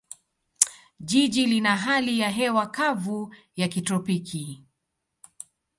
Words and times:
Jiji 0.99 1.45
lina 1.45 1.77
hali 1.77 2.19
ya 2.19 2.29
hewa 2.29 2.67
kavu 2.67 3.35
ya 3.55 3.67
kitropiki. 3.67 4.63